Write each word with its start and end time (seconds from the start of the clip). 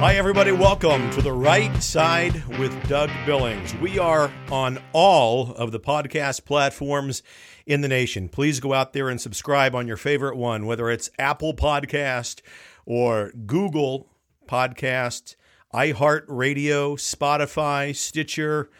Hi, 0.00 0.14
everybody. 0.14 0.50
Welcome 0.50 1.10
to 1.10 1.20
the 1.20 1.34
right 1.34 1.76
side 1.82 2.42
with 2.58 2.88
Doug 2.88 3.10
Billings. 3.26 3.74
We 3.74 3.98
are 3.98 4.32
on 4.50 4.82
all 4.94 5.52
of 5.52 5.72
the 5.72 5.78
podcast 5.78 6.46
platforms 6.46 7.22
in 7.66 7.82
the 7.82 7.88
nation. 7.88 8.30
Please 8.30 8.60
go 8.60 8.72
out 8.72 8.94
there 8.94 9.10
and 9.10 9.20
subscribe 9.20 9.74
on 9.74 9.86
your 9.86 9.98
favorite 9.98 10.38
one, 10.38 10.64
whether 10.64 10.88
it's 10.88 11.10
Apple 11.18 11.52
Podcast 11.52 12.40
or 12.86 13.30
Google 13.44 14.08
Podcast, 14.48 15.36
iHeartRadio, 15.74 16.94
Spotify, 16.96 17.94
Stitcher, 17.94 18.70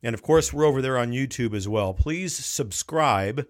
and 0.00 0.14
of 0.14 0.22
course, 0.22 0.52
we're 0.52 0.64
over 0.64 0.80
there 0.80 0.96
on 0.96 1.10
YouTube 1.10 1.54
as 1.54 1.66
well. 1.66 1.92
Please 1.92 2.36
subscribe 2.36 3.48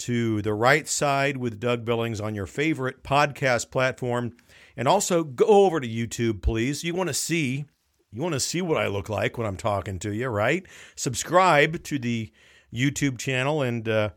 to 0.00 0.42
the 0.42 0.54
right 0.54 0.88
side 0.88 1.36
with 1.36 1.60
Doug 1.60 1.84
Billings 1.84 2.20
on 2.20 2.34
your 2.34 2.46
favorite 2.46 3.02
podcast 3.02 3.70
platform. 3.70 4.36
And 4.76 4.88
also 4.88 5.24
go 5.24 5.44
over 5.46 5.80
to 5.80 5.88
YouTube, 5.88 6.42
please. 6.42 6.84
You 6.84 6.94
want 6.94 7.08
to 7.08 7.14
see 7.14 7.66
you 8.12 8.22
want 8.22 8.32
to 8.32 8.40
see 8.40 8.60
what 8.60 8.76
I 8.76 8.88
look 8.88 9.08
like 9.08 9.38
when 9.38 9.46
I'm 9.46 9.56
talking 9.56 9.98
to 10.00 10.12
you, 10.12 10.28
right? 10.28 10.66
Subscribe 10.96 11.82
to 11.84 11.98
the 11.98 12.32
YouTube 12.74 13.18
channel 13.18 13.62
and 13.62 13.88
uh, 13.88 14.10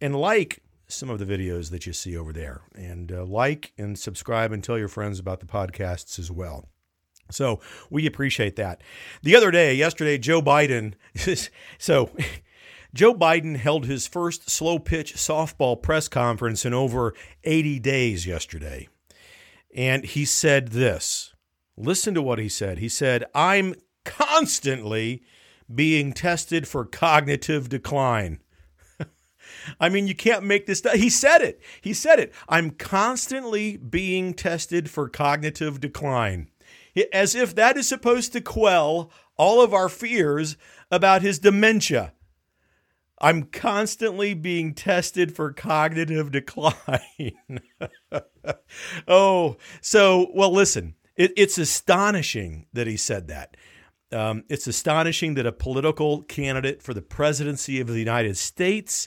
and 0.00 0.14
like 0.14 0.62
some 0.88 1.08
of 1.08 1.18
the 1.18 1.24
videos 1.24 1.70
that 1.70 1.86
you 1.86 1.92
see 1.92 2.16
over 2.16 2.32
there. 2.32 2.62
And 2.74 3.10
uh, 3.12 3.24
like 3.24 3.72
and 3.78 3.98
subscribe 3.98 4.52
and 4.52 4.62
tell 4.62 4.78
your 4.78 4.88
friends 4.88 5.18
about 5.18 5.40
the 5.40 5.46
podcasts 5.46 6.18
as 6.18 6.30
well. 6.30 6.68
So 7.30 7.60
we 7.88 8.06
appreciate 8.06 8.56
that. 8.56 8.82
The 9.22 9.36
other 9.36 9.50
day, 9.50 9.74
yesterday, 9.74 10.18
Joe 10.18 10.42
Biden. 10.42 10.94
so 11.78 12.10
Joe 12.94 13.14
Biden 13.14 13.56
held 13.56 13.86
his 13.86 14.06
first 14.06 14.50
slow 14.50 14.78
pitch 14.78 15.14
softball 15.14 15.80
press 15.80 16.08
conference 16.08 16.64
in 16.64 16.74
over 16.74 17.14
80 17.44 17.78
days 17.78 18.26
yesterday. 18.26 18.88
And 19.74 20.04
he 20.04 20.24
said 20.24 20.68
this. 20.68 21.34
Listen 21.76 22.14
to 22.14 22.22
what 22.22 22.38
he 22.38 22.48
said. 22.48 22.78
He 22.78 22.88
said, 22.88 23.24
I'm 23.34 23.74
constantly 24.04 25.22
being 25.72 26.12
tested 26.12 26.66
for 26.66 26.84
cognitive 26.84 27.68
decline. 27.68 28.40
I 29.80 29.88
mean, 29.88 30.06
you 30.08 30.14
can't 30.14 30.44
make 30.44 30.66
this. 30.66 30.82
He 30.94 31.08
said 31.08 31.42
it. 31.42 31.60
He 31.80 31.94
said 31.94 32.18
it. 32.18 32.34
I'm 32.48 32.70
constantly 32.72 33.76
being 33.76 34.34
tested 34.34 34.90
for 34.90 35.08
cognitive 35.08 35.80
decline 35.80 36.48
as 37.12 37.34
if 37.34 37.54
that 37.54 37.76
is 37.76 37.88
supposed 37.88 38.32
to 38.32 38.40
quell 38.40 39.10
all 39.36 39.62
of 39.62 39.72
our 39.72 39.88
fears 39.88 40.56
about 40.90 41.22
his 41.22 41.38
dementia. 41.38 42.12
I'm 43.20 43.44
constantly 43.44 44.34
being 44.34 44.74
tested 44.74 45.34
for 45.34 45.52
cognitive 45.52 46.30
decline. 46.30 47.60
oh, 49.08 49.56
so, 49.80 50.30
well, 50.34 50.50
listen, 50.50 50.94
it, 51.16 51.32
it's 51.36 51.58
astonishing 51.58 52.66
that 52.72 52.86
he 52.86 52.96
said 52.96 53.28
that. 53.28 53.56
Um, 54.12 54.44
it's 54.48 54.66
astonishing 54.66 55.34
that 55.34 55.46
a 55.46 55.52
political 55.52 56.22
candidate 56.22 56.82
for 56.82 56.94
the 56.94 57.02
presidency 57.02 57.80
of 57.80 57.86
the 57.86 57.98
United 57.98 58.36
States 58.36 59.06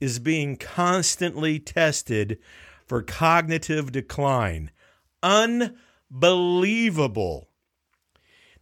is 0.00 0.18
being 0.18 0.56
constantly 0.56 1.58
tested 1.58 2.38
for 2.86 3.02
cognitive 3.02 3.92
decline. 3.92 4.70
Unbelievable 5.22 5.76
Believable. 6.10 7.49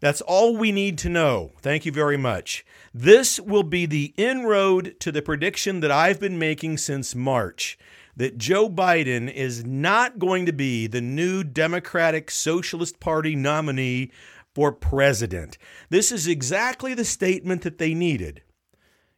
That's 0.01 0.21
all 0.21 0.57
we 0.57 0.71
need 0.73 0.97
to 0.99 1.09
know. 1.09 1.53
Thank 1.61 1.85
you 1.85 1.93
very 1.93 2.17
much. 2.17 2.65
This 2.95 3.41
will 3.41 3.65
be 3.65 3.87
the 3.87 4.15
inroad 4.17 4.95
to 5.01 5.11
the 5.11 5.23
prediction 5.23 5.81
that 5.81 5.91
I've 5.91 6.21
been 6.21 6.39
making 6.39 6.79
since 6.79 7.15
March 7.15 7.79
that 8.17 8.39
Joe 8.39 8.69
Biden 8.69 9.33
is 9.33 9.65
not 9.65 10.19
going 10.19 10.45
to 10.47 10.53
be 10.53 10.87
the 10.87 11.01
new 11.01 11.45
Democratic 11.45 12.31
Socialist 12.31 12.99
Party 12.99 13.37
nominee 13.37 14.11
for 14.55 14.73
president. 14.73 15.57
This 15.89 16.11
is 16.11 16.27
exactly 16.27 16.95
the 16.95 17.05
statement 17.05 17.63
that 17.63 17.79
they 17.79 17.95
needed. 17.95 18.43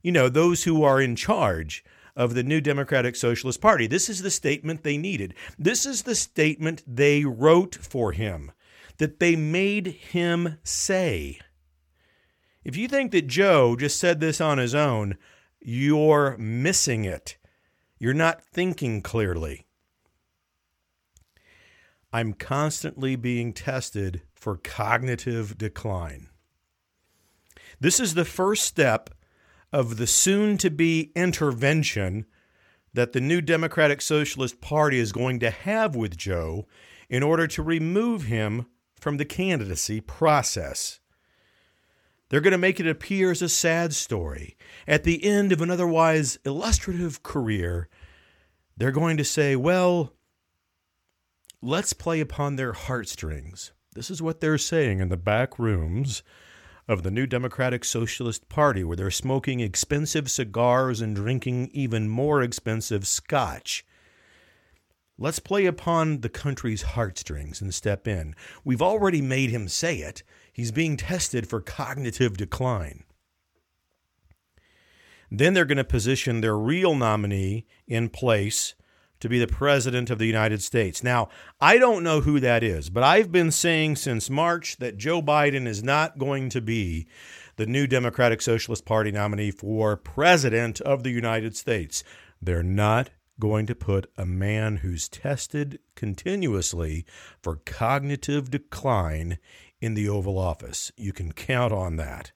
You 0.03 0.13
know, 0.13 0.29
those 0.29 0.65
who 0.65 0.83
are 0.83 1.01
in 1.01 1.17
charge 1.17 1.83
of 2.15 2.35
the 2.35 2.43
new 2.43 2.61
Democratic 2.61 3.17
Socialist 3.17 3.61
Party. 3.61 3.87
This 3.87 4.11
is 4.11 4.21
the 4.21 4.31
statement 4.31 4.83
they 4.83 4.99
needed. 4.99 5.35
This 5.59 5.87
is 5.87 6.03
the 6.03 6.15
statement 6.15 6.83
they 6.87 7.25
wrote 7.25 7.77
for 7.77 8.13
him, 8.13 8.53
that 9.01 9.19
they 9.19 9.35
made 9.35 9.87
him 9.87 10.59
say. 10.63 11.39
If 12.63 12.77
you 12.77 12.87
think 12.87 13.13
that 13.13 13.27
Joe 13.27 13.75
just 13.75 13.99
said 13.99 14.21
this 14.21 14.43
on 14.43 14.59
his 14.59 14.75
own, 14.75 15.17
you're 15.59 16.37
missing 16.37 17.07
it. 17.07 17.39
You're 17.99 18.13
not 18.13 18.43
thinking 18.43 19.01
clearly. 19.01 19.67
I'm 22.13 22.35
constantly 22.35 23.17
being 23.17 23.55
tested 23.55 24.21
for 24.35 24.59
cognitive 24.59 25.57
decline. 25.57 26.29
This 27.81 28.01
is 28.01 28.13
the 28.13 28.27
first 28.27 28.65
step 28.65 29.09
of 29.73 29.97
the 29.97 30.07
soon 30.07 30.59
to 30.59 30.69
be 30.69 31.11
intervention 31.17 32.27
that 32.93 33.15
the 33.15 33.21
new 33.23 33.41
Democratic 33.41 34.03
Socialist 34.03 34.61
Party 34.61 34.99
is 34.99 35.11
going 35.11 35.41
to 35.41 35.49
have 35.49 35.97
with 35.97 36.19
Joe 36.19 36.67
in 37.09 37.23
order 37.23 37.47
to 37.47 37.63
remove 37.63 38.25
him 38.25 38.67
from 39.01 39.17
the 39.17 39.25
candidacy 39.25 40.01
process. 40.01 41.01
They're 42.29 42.41
going 42.41 42.53
to 42.53 42.59
make 42.59 42.79
it 42.79 42.87
appear 42.87 43.33
as 43.33 43.43
a 43.43 43.49
sad 43.49 43.93
story. 43.93 44.57
At 44.87 45.03
the 45.05 45.25
end 45.25 45.51
of 45.51 45.61
an 45.61 45.71
otherwise 45.71 46.39
illustrative 46.45 47.23
career, 47.23 47.89
they're 48.77 48.93
going 48.93 49.17
to 49.17 49.25
say, 49.25 49.57
well, 49.57 50.13
let's 51.61 51.93
play 51.93 52.21
upon 52.21 52.57
their 52.57 52.73
heartstrings. 52.73 53.73
This 53.95 54.11
is 54.11 54.23
what 54.23 54.41
they're 54.41 54.59
saying 54.59 55.01
in 55.01 55.09
the 55.09 55.17
back 55.17 55.59
rooms 55.59 56.23
of 56.87 57.03
the 57.03 57.11
new 57.11 57.27
Democratic 57.27 57.85
Socialist 57.85 58.49
Party, 58.49 58.85
where 58.85 58.97
they're 58.97 59.11
smoking 59.11 59.61
expensive 59.61 60.31
cigars 60.31 61.01
and 61.01 61.17
drinking 61.17 61.71
even 61.73 62.09
more 62.09 62.43
expensive 62.43 63.07
scotch. 63.07 63.85
Let's 65.23 65.39
play 65.39 65.67
upon 65.67 66.23
the 66.23 66.31
country's 66.31 66.81
heartstrings 66.81 67.61
and 67.61 67.75
step 67.75 68.09
in. 68.09 68.35
We've 68.65 68.81
already 68.81 69.21
made 69.21 69.51
him 69.51 69.69
say 69.69 69.99
it. 69.99 70.23
He's 70.51 70.73
being 70.73 70.97
tested 70.97 71.47
for 71.47 71.61
cognitive 71.61 72.39
decline. 72.39 73.05
Then 75.31 75.53
they're 75.53 75.67
going 75.67 75.77
to 75.77 75.85
position 75.85 76.41
their 76.41 76.57
real 76.57 76.95
nominee 76.95 77.67
in 77.87 78.09
place 78.09 78.75
to 79.21 79.29
be 79.29 79.39
the 79.39 79.47
President 79.47 80.09
of 80.09 80.19
the 80.19 80.27
United 80.27 80.63
States. 80.63 81.05
Now, 81.05 81.29
I 81.61 81.77
don't 81.77 82.03
know 82.03 82.23
who 82.23 82.41
that 82.41 82.63
is, 82.63 82.89
but 82.89 83.03
I've 83.03 83.31
been 83.31 83.51
saying 83.51 83.97
since 83.97 84.31
March 84.31 84.79
that 84.79 84.97
Joe 84.97 85.21
Biden 85.21 85.67
is 85.67 85.83
not 85.83 86.19
going 86.19 86.49
to 86.49 86.63
be 86.63 87.07
the 87.57 87.67
new 87.67 87.87
Democratic 87.87 88.41
Socialist 88.41 88.87
Party 88.87 89.13
nominee 89.13 89.51
for 89.51 89.99
President 89.99 90.81
of 90.81 91.03
the 91.03 91.11
United 91.11 91.55
States. 91.55 92.03
They're 92.41 92.63
not 92.63 93.11
going 93.41 93.67
to 93.67 93.75
put 93.75 94.11
a 94.17 94.25
man 94.25 94.77
who's 94.77 95.09
tested 95.09 95.81
continuously 95.97 97.05
for 97.43 97.57
cognitive 97.57 98.51
decline 98.51 99.39
in 99.81 99.95
the 99.95 100.09
Oval 100.09 100.39
Office. 100.39 100.93
You 100.97 101.13
can 101.13 101.33
count 101.33 101.73
on 101.73 101.97
that. 101.97 102.33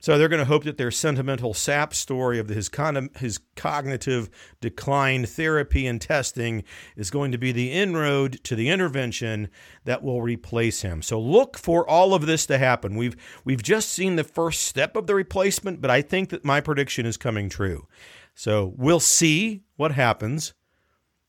So 0.00 0.16
they're 0.16 0.28
going 0.28 0.40
to 0.40 0.46
hope 0.46 0.64
that 0.64 0.78
their 0.78 0.90
sentimental 0.90 1.52
sap 1.52 1.92
story 1.92 2.38
of 2.38 2.48
his, 2.48 2.70
con- 2.70 3.10
his 3.18 3.38
cognitive 3.54 4.30
decline 4.60 5.26
therapy 5.26 5.86
and 5.86 6.00
testing 6.00 6.64
is 6.96 7.10
going 7.10 7.32
to 7.32 7.38
be 7.38 7.52
the 7.52 7.70
inroad 7.70 8.42
to 8.44 8.56
the 8.56 8.70
intervention 8.70 9.50
that 9.84 10.02
will 10.02 10.22
replace 10.22 10.80
him. 10.80 11.02
So 11.02 11.20
look 11.20 11.58
for 11.58 11.88
all 11.88 12.14
of 12.14 12.24
this 12.24 12.46
to 12.46 12.56
happen. 12.56 12.96
We've 12.96 13.16
we've 13.44 13.62
just 13.62 13.90
seen 13.90 14.16
the 14.16 14.24
first 14.24 14.62
step 14.62 14.96
of 14.96 15.06
the 15.06 15.14
replacement, 15.14 15.82
but 15.82 15.90
I 15.90 16.00
think 16.00 16.30
that 16.30 16.44
my 16.44 16.62
prediction 16.62 17.04
is 17.04 17.18
coming 17.18 17.50
true. 17.50 17.86
So 18.34 18.72
we'll 18.78 19.00
see 19.00 19.64
what 19.76 19.92
happens. 19.92 20.54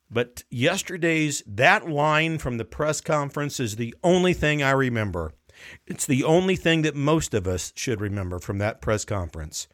But 0.09 0.43
yesterday's 0.49 1.41
that 1.47 1.89
line 1.89 2.37
from 2.37 2.57
the 2.57 2.65
press 2.65 2.99
conference 2.99 3.61
is 3.61 3.77
the 3.77 3.95
only 4.03 4.33
thing 4.33 4.61
I 4.61 4.71
remember. 4.71 5.33
It's 5.85 6.05
the 6.05 6.23
only 6.23 6.55
thing 6.55 6.81
that 6.83 6.95
most 6.95 7.33
of 7.33 7.47
us 7.47 7.73
should 7.75 8.01
remember 8.01 8.39
from 8.39 8.57
that 8.59 8.81
press 8.81 9.05
conference. 9.05 9.67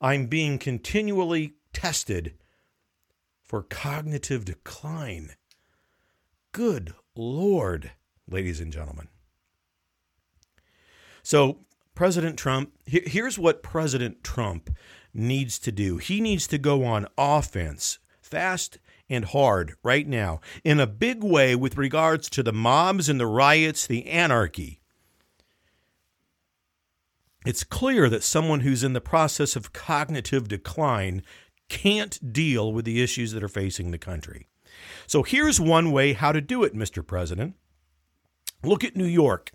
I'm 0.00 0.26
being 0.26 0.58
continually 0.58 1.54
tested 1.72 2.34
for 3.42 3.62
cognitive 3.62 4.44
decline. 4.44 5.30
Good 6.52 6.94
Lord, 7.14 7.92
ladies 8.28 8.60
and 8.60 8.72
gentlemen. 8.72 9.08
So, 11.22 11.58
President 11.94 12.38
Trump, 12.38 12.72
here's 12.86 13.38
what 13.38 13.62
President 13.62 14.24
Trump 14.24 14.70
needs 15.14 15.58
to 15.58 15.70
do 15.70 15.98
he 15.98 16.20
needs 16.20 16.46
to 16.46 16.58
go 16.58 16.84
on 16.84 17.06
offense 17.18 17.98
fast 18.20 18.78
and 19.10 19.26
hard 19.26 19.74
right 19.82 20.08
now 20.08 20.40
in 20.64 20.80
a 20.80 20.86
big 20.86 21.22
way 21.22 21.54
with 21.54 21.76
regards 21.76 22.30
to 22.30 22.42
the 22.42 22.52
mobs 22.52 23.08
and 23.08 23.20
the 23.20 23.26
riots, 23.26 23.86
the 23.86 24.06
anarchy 24.06 24.81
it's 27.44 27.64
clear 27.64 28.08
that 28.08 28.22
someone 28.22 28.60
who's 28.60 28.84
in 28.84 28.92
the 28.92 29.00
process 29.00 29.56
of 29.56 29.72
cognitive 29.72 30.48
decline 30.48 31.22
can't 31.68 32.32
deal 32.32 32.72
with 32.72 32.84
the 32.84 33.02
issues 33.02 33.32
that 33.32 33.42
are 33.42 33.48
facing 33.48 33.90
the 33.90 33.98
country. 33.98 34.46
So 35.06 35.22
here's 35.22 35.60
one 35.60 35.90
way 35.90 36.12
how 36.12 36.32
to 36.32 36.40
do 36.40 36.64
it, 36.64 36.74
Mr. 36.74 37.06
President. 37.06 37.54
Look 38.62 38.84
at 38.84 38.96
New 38.96 39.06
York. 39.06 39.52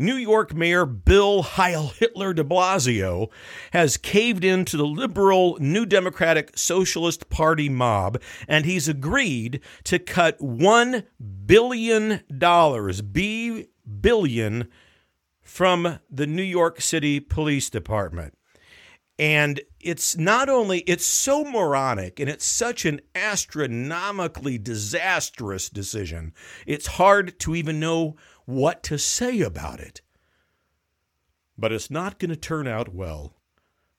New 0.00 0.14
York 0.14 0.54
Mayor 0.54 0.86
Bill 0.86 1.42
Heil 1.54 1.88
Hitler 1.88 2.32
de 2.32 2.44
Blasio 2.44 3.28
has 3.72 3.96
caved 3.96 4.44
into 4.44 4.76
the 4.76 4.86
liberal 4.86 5.58
New 5.60 5.84
Democratic 5.84 6.56
Socialist 6.56 7.28
Party 7.28 7.68
mob, 7.68 8.20
and 8.46 8.64
he's 8.64 8.88
agreed 8.88 9.60
to 9.84 9.98
cut 9.98 10.38
$1 10.38 11.04
billion, 11.46 12.22
B 13.12 13.66
billion, 14.00 14.68
from 15.48 15.98
the 16.10 16.26
New 16.26 16.42
York 16.42 16.78
City 16.78 17.20
Police 17.20 17.70
Department. 17.70 18.36
And 19.18 19.62
it's 19.80 20.16
not 20.16 20.50
only, 20.50 20.80
it's 20.80 21.06
so 21.06 21.42
moronic 21.42 22.20
and 22.20 22.28
it's 22.28 22.44
such 22.44 22.84
an 22.84 23.00
astronomically 23.14 24.58
disastrous 24.58 25.70
decision, 25.70 26.34
it's 26.66 26.86
hard 26.86 27.40
to 27.40 27.56
even 27.56 27.80
know 27.80 28.14
what 28.44 28.82
to 28.84 28.98
say 28.98 29.40
about 29.40 29.80
it. 29.80 30.02
But 31.56 31.72
it's 31.72 31.90
not 31.90 32.18
going 32.18 32.30
to 32.30 32.36
turn 32.36 32.68
out 32.68 32.94
well 32.94 33.32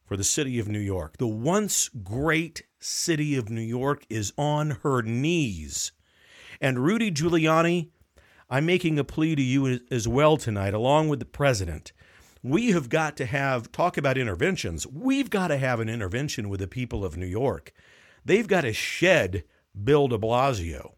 for 0.06 0.16
the 0.16 0.24
city 0.24 0.60
of 0.60 0.70
New 0.70 0.80
York. 0.80 1.18
The 1.18 1.28
once 1.28 1.90
great 2.04 2.64
city 2.80 3.36
of 3.36 3.50
New 3.50 3.60
York 3.60 4.06
is 4.08 4.32
on 4.38 4.78
her 4.84 5.02
knees. 5.02 5.94
And 6.62 6.80
Rudy 6.80 7.12
Giuliani, 7.12 7.90
I'm 8.50 8.66
making 8.66 8.98
a 8.98 9.04
plea 9.04 9.36
to 9.36 9.42
you 9.42 9.80
as 9.92 10.08
well 10.08 10.38
tonight, 10.38 10.74
along 10.74 11.10
with 11.10 11.20
the 11.20 11.26
president. 11.26 11.92
We 12.42 12.72
have 12.72 12.90
got 12.90 13.16
to 13.18 13.26
have, 13.26 13.72
talk 13.72 13.98
about 13.98 14.18
interventions, 14.18 14.88
we've 14.88 15.30
got 15.30 15.50
to 15.50 15.58
have 15.58 15.80
an 15.80 15.90
intervention 15.90 16.50
with 16.50 16.62
the 16.62 16.68
people 16.68 17.06
of 17.06 17.18
New 17.18 17.28
York. 17.28 17.74
They've 18.26 18.48
got 18.48 18.62
to 18.62 18.74
shed 18.74 19.44
Bill 19.84 20.08
de 20.08 20.18
Blasio. 20.18 20.94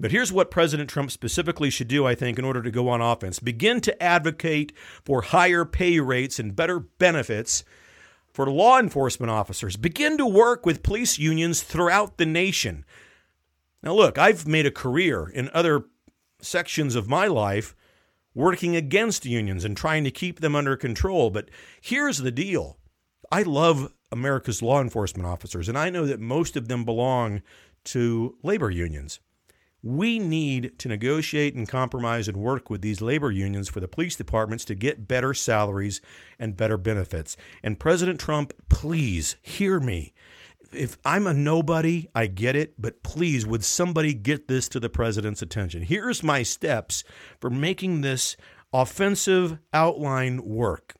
But 0.00 0.10
here's 0.10 0.32
what 0.32 0.50
President 0.50 0.90
Trump 0.90 1.10
specifically 1.12 1.70
should 1.70 1.86
do, 1.88 2.06
I 2.06 2.14
think, 2.14 2.38
in 2.38 2.44
order 2.44 2.62
to 2.62 2.70
go 2.70 2.88
on 2.88 3.00
offense 3.00 3.38
begin 3.38 3.80
to 3.82 4.02
advocate 4.02 4.72
for 5.04 5.22
higher 5.22 5.64
pay 5.64 6.00
rates 6.00 6.38
and 6.38 6.56
better 6.56 6.80
benefits 6.80 7.62
for 8.32 8.50
law 8.50 8.78
enforcement 8.78 9.30
officers. 9.30 9.76
Begin 9.76 10.16
to 10.18 10.26
work 10.26 10.64
with 10.64 10.82
police 10.82 11.18
unions 11.18 11.62
throughout 11.62 12.16
the 12.16 12.26
nation. 12.26 12.84
Now, 13.82 13.94
look, 13.94 14.18
I've 14.18 14.46
made 14.46 14.66
a 14.66 14.70
career 14.70 15.28
in 15.28 15.50
other 15.52 15.84
sections 16.40 16.94
of 16.94 17.08
my 17.08 17.26
life 17.26 17.74
working 18.34 18.76
against 18.76 19.26
unions 19.26 19.64
and 19.64 19.76
trying 19.76 20.04
to 20.04 20.10
keep 20.10 20.40
them 20.40 20.54
under 20.54 20.76
control. 20.76 21.30
But 21.30 21.50
here's 21.80 22.18
the 22.18 22.30
deal 22.30 22.78
I 23.30 23.42
love 23.42 23.92
America's 24.10 24.62
law 24.62 24.80
enforcement 24.80 25.26
officers, 25.26 25.68
and 25.68 25.78
I 25.78 25.90
know 25.90 26.06
that 26.06 26.20
most 26.20 26.56
of 26.56 26.68
them 26.68 26.84
belong 26.84 27.42
to 27.84 28.36
labor 28.42 28.70
unions. 28.70 29.20
We 29.82 30.20
need 30.20 30.78
to 30.78 30.88
negotiate 30.88 31.56
and 31.56 31.68
compromise 31.68 32.28
and 32.28 32.36
work 32.36 32.70
with 32.70 32.82
these 32.82 33.00
labor 33.00 33.32
unions 33.32 33.68
for 33.68 33.80
the 33.80 33.88
police 33.88 34.14
departments 34.14 34.64
to 34.66 34.76
get 34.76 35.08
better 35.08 35.34
salaries 35.34 36.00
and 36.38 36.56
better 36.56 36.76
benefits. 36.76 37.36
And 37.64 37.80
President 37.80 38.20
Trump, 38.20 38.52
please 38.68 39.34
hear 39.42 39.80
me. 39.80 40.12
If 40.72 40.98
I'm 41.04 41.26
a 41.26 41.34
nobody, 41.34 42.08
I 42.14 42.26
get 42.26 42.56
it, 42.56 42.74
but 42.80 43.02
please, 43.02 43.46
would 43.46 43.64
somebody 43.64 44.14
get 44.14 44.48
this 44.48 44.68
to 44.70 44.80
the 44.80 44.88
president's 44.88 45.42
attention? 45.42 45.82
Here's 45.82 46.22
my 46.22 46.42
steps 46.42 47.04
for 47.40 47.50
making 47.50 48.00
this 48.00 48.36
offensive 48.72 49.58
outline 49.72 50.44
work 50.44 50.94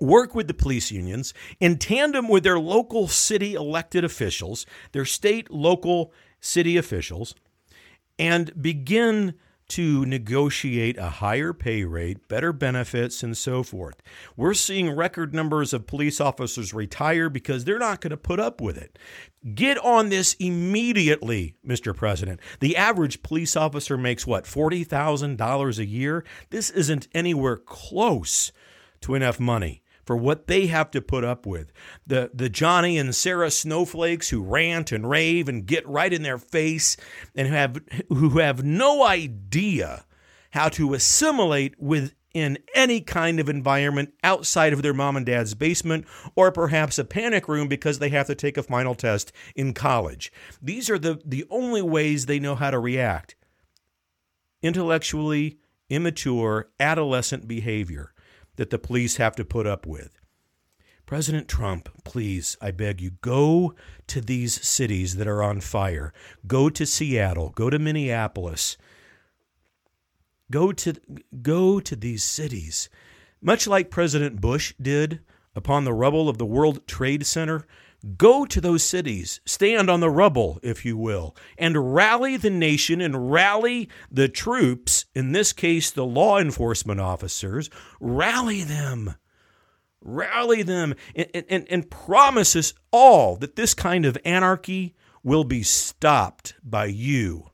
work 0.00 0.32
with 0.32 0.46
the 0.46 0.54
police 0.54 0.92
unions 0.92 1.34
in 1.58 1.76
tandem 1.76 2.28
with 2.28 2.44
their 2.44 2.60
local 2.60 3.08
city 3.08 3.54
elected 3.54 4.04
officials, 4.04 4.64
their 4.92 5.04
state, 5.04 5.50
local, 5.50 6.12
city 6.40 6.76
officials, 6.76 7.34
and 8.16 8.62
begin 8.62 9.34
to 9.68 10.06
negotiate 10.06 10.96
a 10.96 11.10
higher 11.10 11.52
pay 11.52 11.84
rate, 11.84 12.26
better 12.26 12.52
benefits, 12.52 13.22
and 13.22 13.36
so 13.36 13.62
forth. 13.62 13.96
We're 14.36 14.54
seeing 14.54 14.90
record 14.90 15.34
numbers 15.34 15.72
of 15.72 15.86
police 15.86 16.20
officers 16.20 16.72
retire 16.72 17.28
because 17.28 17.64
they're 17.64 17.78
not 17.78 18.00
going 18.00 18.10
to 18.10 18.16
put 18.16 18.40
up 18.40 18.60
with 18.60 18.78
it. 18.78 18.98
Get 19.54 19.78
on 19.78 20.08
this 20.08 20.34
immediately, 20.34 21.54
Mr. 21.66 21.94
President. 21.94 22.40
The 22.60 22.76
average 22.76 23.22
police 23.22 23.56
officer 23.56 23.98
makes 23.98 24.26
what, 24.26 24.44
$40,000 24.44 25.78
a 25.78 25.86
year? 25.86 26.24
This 26.50 26.70
isn't 26.70 27.08
anywhere 27.14 27.56
close 27.56 28.52
to 29.02 29.14
enough 29.14 29.38
money 29.38 29.82
for 30.08 30.16
what 30.16 30.46
they 30.46 30.68
have 30.68 30.90
to 30.90 31.02
put 31.02 31.22
up 31.22 31.44
with. 31.44 31.70
The 32.06 32.30
the 32.32 32.48
Johnny 32.48 32.96
and 32.96 33.14
Sarah 33.14 33.50
snowflakes 33.50 34.30
who 34.30 34.42
rant 34.42 34.90
and 34.90 35.06
rave 35.06 35.50
and 35.50 35.66
get 35.66 35.86
right 35.86 36.10
in 36.10 36.22
their 36.22 36.38
face 36.38 36.96
and 37.34 37.46
have 37.46 37.78
who 38.08 38.38
have 38.38 38.64
no 38.64 39.04
idea 39.04 40.06
how 40.52 40.70
to 40.70 40.94
assimilate 40.94 41.78
within 41.78 42.56
any 42.74 43.02
kind 43.02 43.38
of 43.38 43.50
environment 43.50 44.14
outside 44.24 44.72
of 44.72 44.80
their 44.80 44.94
mom 44.94 45.14
and 45.14 45.26
dad's 45.26 45.52
basement 45.52 46.06
or 46.34 46.50
perhaps 46.50 46.98
a 46.98 47.04
panic 47.04 47.46
room 47.46 47.68
because 47.68 47.98
they 47.98 48.08
have 48.08 48.28
to 48.28 48.34
take 48.34 48.56
a 48.56 48.62
final 48.62 48.94
test 48.94 49.30
in 49.54 49.74
college. 49.74 50.32
These 50.62 50.88
are 50.88 50.98
the, 50.98 51.20
the 51.22 51.44
only 51.50 51.82
ways 51.82 52.24
they 52.24 52.38
know 52.38 52.54
how 52.54 52.70
to 52.70 52.78
react. 52.78 53.36
Intellectually 54.62 55.58
immature 55.90 56.70
adolescent 56.80 57.46
behavior 57.46 58.14
that 58.58 58.70
the 58.70 58.78
police 58.78 59.16
have 59.16 59.36
to 59.36 59.44
put 59.44 59.66
up 59.66 59.86
with. 59.86 60.10
President 61.06 61.48
Trump, 61.48 61.88
please, 62.04 62.56
I 62.60 62.72
beg 62.72 63.00
you, 63.00 63.12
go 63.22 63.74
to 64.08 64.20
these 64.20 64.66
cities 64.66 65.16
that 65.16 65.28
are 65.28 65.42
on 65.42 65.60
fire. 65.60 66.12
Go 66.46 66.68
to 66.68 66.84
Seattle, 66.84 67.50
go 67.50 67.70
to 67.70 67.78
Minneapolis. 67.78 68.76
Go 70.50 70.72
to 70.72 70.94
go 71.40 71.78
to 71.78 71.96
these 71.96 72.24
cities. 72.24 72.90
Much 73.40 73.66
like 73.66 73.90
President 73.90 74.40
Bush 74.40 74.74
did 74.82 75.20
upon 75.54 75.84
the 75.84 75.94
rubble 75.94 76.28
of 76.28 76.38
the 76.38 76.46
World 76.46 76.86
Trade 76.86 77.24
Center, 77.24 77.64
Go 78.16 78.44
to 78.44 78.60
those 78.60 78.84
cities, 78.84 79.40
stand 79.44 79.90
on 79.90 79.98
the 79.98 80.10
rubble, 80.10 80.60
if 80.62 80.84
you 80.84 80.96
will, 80.96 81.34
and 81.56 81.94
rally 81.94 82.36
the 82.36 82.50
nation 82.50 83.00
and 83.00 83.32
rally 83.32 83.88
the 84.08 84.28
troops, 84.28 85.06
in 85.16 85.32
this 85.32 85.52
case, 85.52 85.90
the 85.90 86.06
law 86.06 86.38
enforcement 86.38 87.00
officers, 87.00 87.68
rally 87.98 88.62
them. 88.62 89.16
Rally 90.00 90.62
them 90.62 90.94
and, 91.16 91.44
and, 91.50 91.66
and 91.68 91.90
promise 91.90 92.54
us 92.54 92.72
all 92.92 93.34
that 93.36 93.56
this 93.56 93.74
kind 93.74 94.06
of 94.06 94.16
anarchy 94.24 94.94
will 95.24 95.44
be 95.44 95.64
stopped 95.64 96.54
by 96.62 96.84
you 96.86 97.50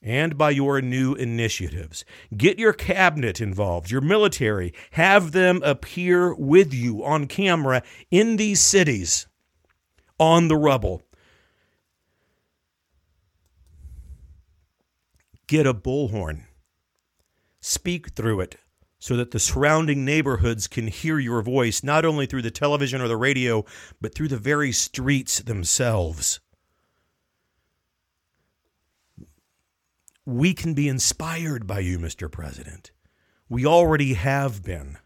and 0.00 0.38
by 0.38 0.48
your 0.48 0.80
new 0.80 1.14
initiatives. 1.14 2.06
Get 2.34 2.58
your 2.58 2.72
cabinet 2.72 3.40
involved, 3.40 3.90
your 3.90 4.00
military, 4.00 4.72
have 4.92 5.32
them 5.32 5.60
appear 5.62 6.34
with 6.34 6.72
you 6.72 7.04
on 7.04 7.26
camera 7.26 7.82
in 8.10 8.36
these 8.36 8.60
cities 8.60 9.27
on 10.18 10.48
the 10.48 10.56
rubble. 10.56 11.02
Get 15.46 15.66
a 15.66 15.74
bullhorn. 15.74 16.44
Speak 17.60 18.10
through 18.10 18.40
it 18.40 18.56
so 18.98 19.16
that 19.16 19.30
the 19.30 19.38
surrounding 19.38 20.04
neighborhoods 20.04 20.66
can 20.66 20.88
hear 20.88 21.18
your 21.18 21.40
voice, 21.40 21.82
not 21.82 22.04
only 22.04 22.26
through 22.26 22.42
the 22.42 22.50
television 22.50 23.00
or 23.00 23.08
the 23.08 23.16
radio, 23.16 23.64
but 24.00 24.14
through 24.14 24.28
the 24.28 24.36
very 24.36 24.72
streets 24.72 25.38
themselves. 25.40 26.40
We 30.26 30.52
can 30.52 30.74
be 30.74 30.88
inspired 30.88 31.66
by 31.66 31.80
you, 31.80 31.98
Mr. 31.98 32.30
President. 32.30 32.90
We 33.48 33.64
already 33.64 34.14
have 34.14 34.62
been. 34.62 34.98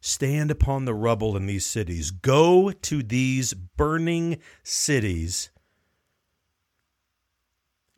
Stand 0.00 0.50
upon 0.50 0.84
the 0.84 0.94
rubble 0.94 1.36
in 1.36 1.46
these 1.46 1.66
cities. 1.66 2.10
Go 2.10 2.72
to 2.72 3.02
these 3.02 3.52
burning 3.52 4.38
cities 4.62 5.50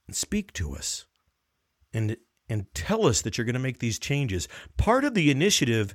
and 0.07 0.17
speak 0.17 0.53
to 0.55 0.75
us 0.75 1.07
and, 1.95 2.17
and 2.49 2.67
tell 2.75 3.07
us 3.07 3.23
that 3.23 3.39
you're 3.39 3.45
going 3.45 3.55
to 3.55 3.61
make 3.61 3.79
these 3.79 3.99
changes. 3.99 4.49
Part 4.77 5.05
of 5.05 5.15
the 5.15 5.31
initiative 5.31 5.95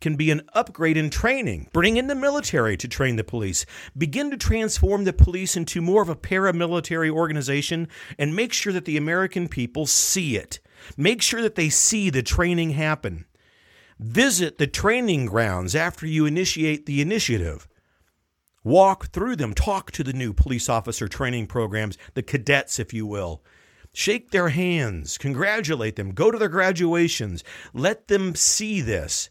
can 0.00 0.16
be 0.16 0.30
an 0.30 0.42
upgrade 0.52 0.96
in 0.96 1.10
training. 1.10 1.68
Bring 1.72 1.96
in 1.96 2.08
the 2.08 2.14
military 2.14 2.76
to 2.76 2.88
train 2.88 3.16
the 3.16 3.24
police. 3.24 3.64
Begin 3.96 4.30
to 4.30 4.36
transform 4.36 5.04
the 5.04 5.12
police 5.12 5.56
into 5.56 5.80
more 5.80 6.02
of 6.02 6.08
a 6.08 6.16
paramilitary 6.16 7.10
organization 7.10 7.88
and 8.18 8.34
make 8.34 8.52
sure 8.52 8.72
that 8.72 8.84
the 8.84 8.96
American 8.96 9.48
people 9.48 9.86
see 9.86 10.36
it. 10.36 10.58
Make 10.96 11.22
sure 11.22 11.40
that 11.42 11.54
they 11.54 11.68
see 11.68 12.10
the 12.10 12.22
training 12.22 12.70
happen. 12.70 13.26
Visit 14.02 14.58
the 14.58 14.66
training 14.66 15.26
grounds 15.26 15.76
after 15.76 16.08
you 16.08 16.26
initiate 16.26 16.86
the 16.86 17.00
initiative. 17.00 17.68
Walk 18.64 19.12
through 19.12 19.36
them. 19.36 19.54
Talk 19.54 19.92
to 19.92 20.02
the 20.02 20.12
new 20.12 20.32
police 20.32 20.68
officer 20.68 21.06
training 21.06 21.46
programs, 21.46 21.96
the 22.14 22.22
cadets, 22.22 22.80
if 22.80 22.92
you 22.92 23.06
will. 23.06 23.44
Shake 23.92 24.32
their 24.32 24.48
hands. 24.48 25.18
Congratulate 25.18 25.94
them. 25.94 26.10
Go 26.10 26.32
to 26.32 26.38
their 26.38 26.48
graduations. 26.48 27.44
Let 27.72 28.08
them 28.08 28.34
see 28.34 28.80
this. 28.80 29.30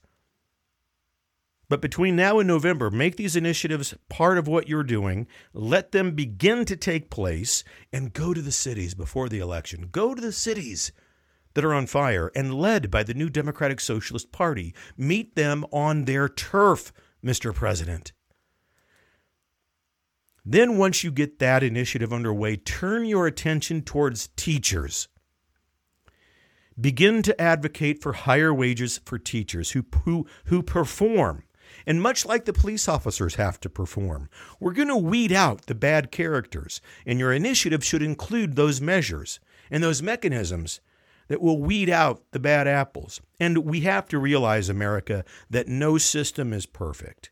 But 1.68 1.82
between 1.82 2.16
now 2.16 2.40
and 2.40 2.48
November, 2.48 2.90
make 2.90 3.18
these 3.18 3.36
initiatives 3.36 3.94
part 4.08 4.38
of 4.38 4.48
what 4.48 4.70
you're 4.70 4.84
doing. 4.84 5.28
Let 5.54 5.92
them 5.92 6.16
begin 6.16 6.63
to 6.63 6.78
take 6.78 7.10
place 7.10 7.66
and 7.92 8.13
go 8.13 8.34
to 8.34 8.42
the 8.42 8.54
cities 8.54 8.94
before 8.94 9.28
the 9.28 9.40
election. 9.40 9.90
Go 9.92 10.16
to 10.16 10.22
the 10.22 10.32
cities 10.32 10.94
that 11.53 11.65
are 11.65 11.74
on 11.74 11.88
fire 11.88 12.31
and 12.36 12.53
led 12.53 12.89
by 12.89 13.03
the 13.03 13.13
new 13.13 13.29
Democratic 13.29 13.79
Socialist 13.79 14.31
Party. 14.31 14.74
Meet 14.98 15.36
them 15.36 15.65
on 15.72 16.05
their 16.05 16.27
turf, 16.27 16.91
Mr. 17.24 17.53
President. 17.53 18.12
Then, 20.43 20.77
once 20.77 21.03
you 21.03 21.12
get 21.12 21.39
that 21.39 21.62
initiative 21.62 22.12
underway, 22.12 22.55
turn 22.55 23.05
your 23.05 23.27
attention 23.27 23.84
towards 23.84 24.29
teachers. 24.36 25.08
Begin 26.79 27.22
to 27.24 27.39
advocate 27.39 28.01
for 28.01 28.13
higher 28.13 28.53
wages 28.53 29.00
for 29.05 29.20
teachers 29.20 29.72
who, 29.72 29.86
who, 30.03 30.25
who 30.46 30.63
perform 30.63 31.43
and 31.86 32.01
much 32.01 32.25
like 32.25 32.46
the 32.46 32.53
police 32.53 32.88
officers 32.88 33.36
have 33.36 33.60
to 33.62 33.70
perform, 33.70 34.29
we're 34.60 34.74
going 34.74 34.88
to 34.88 34.98
weed 34.98 35.31
out 35.31 35.65
the 35.65 35.75
bad 35.75 36.12
characters, 36.12 36.81
and 37.05 37.20
your 37.20 37.31
initiative 37.31 37.84
should 37.84 38.01
include 38.01 38.55
those 38.55 38.81
measures 38.81 39.39
and 39.70 39.84
those 39.84 40.01
mechanisms 40.01 40.81
that 41.31 41.41
will 41.41 41.57
weed 41.57 41.89
out 41.89 42.21
the 42.31 42.39
bad 42.39 42.67
apples. 42.67 43.21
And 43.39 43.59
we 43.59 43.79
have 43.81 44.05
to 44.09 44.19
realize, 44.19 44.67
America, 44.67 45.23
that 45.50 45.69
no 45.69 45.97
system 45.97 46.51
is 46.51 46.65
perfect. 46.65 47.31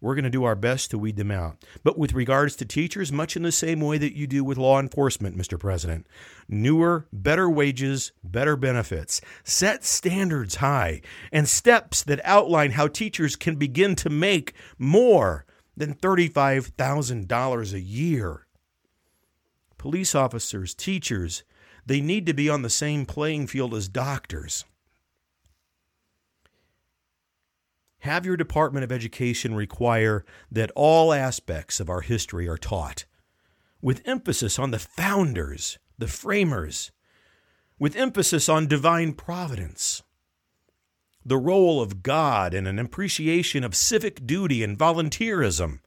We're 0.00 0.14
going 0.14 0.24
to 0.24 0.30
do 0.30 0.44
our 0.44 0.54
best 0.54 0.90
to 0.90 0.98
weed 0.98 1.16
them 1.16 1.30
out. 1.30 1.62
But 1.84 1.98
with 1.98 2.14
regards 2.14 2.56
to 2.56 2.64
teachers, 2.64 3.12
much 3.12 3.36
in 3.36 3.42
the 3.42 3.52
same 3.52 3.82
way 3.82 3.98
that 3.98 4.16
you 4.16 4.26
do 4.26 4.42
with 4.42 4.56
law 4.56 4.80
enforcement, 4.80 5.36
Mr. 5.36 5.60
President, 5.60 6.06
newer, 6.48 7.08
better 7.12 7.50
wages, 7.50 8.12
better 8.24 8.56
benefits, 8.56 9.20
set 9.44 9.84
standards 9.84 10.54
high, 10.54 11.02
and 11.30 11.46
steps 11.46 12.02
that 12.04 12.22
outline 12.24 12.70
how 12.70 12.88
teachers 12.88 13.36
can 13.36 13.56
begin 13.56 13.94
to 13.96 14.08
make 14.08 14.54
more 14.78 15.44
than 15.76 15.92
$35,000 15.92 17.72
a 17.74 17.80
year. 17.80 18.46
Police 19.76 20.14
officers, 20.14 20.74
teachers, 20.74 21.44
they 21.86 22.00
need 22.00 22.26
to 22.26 22.34
be 22.34 22.50
on 22.50 22.62
the 22.62 22.70
same 22.70 23.06
playing 23.06 23.46
field 23.46 23.72
as 23.74 23.88
doctors. 23.88 24.64
have 28.06 28.24
your 28.24 28.36
Department 28.36 28.84
of 28.84 28.92
Education 28.92 29.54
require 29.54 30.24
that 30.50 30.70
all 30.74 31.12
aspects 31.12 31.80
of 31.80 31.90
our 31.90 32.00
history 32.00 32.48
are 32.48 32.56
taught, 32.56 33.04
with 33.82 34.00
emphasis 34.06 34.58
on 34.58 34.70
the 34.70 34.78
founders, 34.78 35.78
the 35.98 36.06
framers, 36.06 36.92
with 37.78 37.96
emphasis 37.96 38.48
on 38.48 38.66
divine 38.66 39.12
providence, 39.12 40.02
the 41.24 41.36
role 41.36 41.82
of 41.82 42.02
God, 42.02 42.54
and 42.54 42.68
an 42.68 42.78
appreciation 42.78 43.64
of 43.64 43.74
civic 43.74 44.24
duty 44.24 44.62
and 44.62 44.78
volunteerism. 44.78 45.80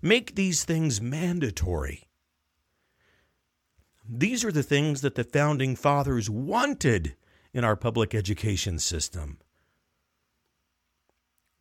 Make 0.00 0.36
these 0.36 0.64
things 0.64 1.00
mandatory. 1.00 2.07
These 4.08 4.44
are 4.44 4.52
the 4.52 4.62
things 4.62 5.02
that 5.02 5.16
the 5.16 5.24
founding 5.24 5.76
fathers 5.76 6.30
wanted 6.30 7.14
in 7.52 7.62
our 7.62 7.76
public 7.76 8.14
education 8.14 8.78
system. 8.78 9.38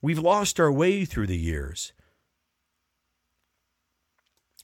We've 0.01 0.19
lost 0.19 0.59
our 0.59 0.71
way 0.71 1.03
through 1.03 1.27
the 1.27 1.37
years. 1.37 1.91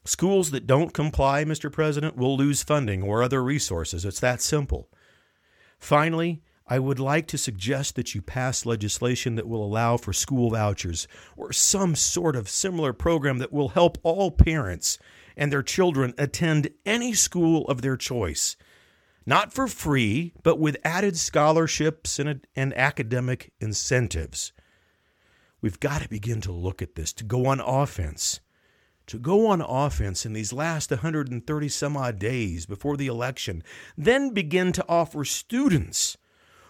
Schools 0.05 0.51
that 0.51 0.67
don't 0.67 0.93
comply, 0.93 1.43
Mr. 1.43 1.71
President, 1.71 2.15
will 2.15 2.37
lose 2.37 2.63
funding 2.63 3.03
or 3.03 3.23
other 3.23 3.43
resources. 3.43 4.05
It's 4.05 4.19
that 4.19 4.41
simple. 4.41 4.89
Finally, 5.77 6.41
I 6.67 6.79
would 6.79 6.99
like 6.99 7.27
to 7.27 7.37
suggest 7.37 7.95
that 7.95 8.15
you 8.15 8.21
pass 8.21 8.65
legislation 8.65 9.35
that 9.35 9.47
will 9.47 9.63
allow 9.63 9.97
for 9.97 10.13
school 10.13 10.51
vouchers 10.51 11.07
or 11.35 11.51
some 11.51 11.95
sort 11.95 12.35
of 12.35 12.49
similar 12.49 12.93
program 12.93 13.39
that 13.39 13.51
will 13.51 13.69
help 13.69 13.97
all 14.03 14.31
parents 14.31 14.97
and 15.35 15.51
their 15.51 15.63
children 15.63 16.13
attend 16.17 16.69
any 16.85 17.13
school 17.13 17.65
of 17.67 17.81
their 17.81 17.97
choice. 17.97 18.55
Not 19.25 19.53
for 19.53 19.67
free, 19.67 20.33
but 20.43 20.59
with 20.59 20.77
added 20.83 21.17
scholarships 21.17 22.19
and, 22.19 22.45
and 22.55 22.73
academic 22.73 23.53
incentives. 23.59 24.51
We've 25.61 25.79
got 25.79 26.01
to 26.01 26.09
begin 26.09 26.41
to 26.41 26.51
look 26.51 26.81
at 26.81 26.95
this, 26.95 27.13
to 27.13 27.23
go 27.23 27.45
on 27.45 27.61
offense. 27.61 28.41
To 29.07 29.19
go 29.19 29.47
on 29.47 29.61
offense 29.61 30.25
in 30.25 30.33
these 30.33 30.53
last 30.53 30.89
130 30.91 31.69
some 31.69 31.97
odd 31.97 32.19
days 32.19 32.65
before 32.65 32.97
the 32.97 33.07
election, 33.07 33.63
then 33.97 34.33
begin 34.33 34.71
to 34.73 34.85
offer 34.87 35.25
students 35.25 36.17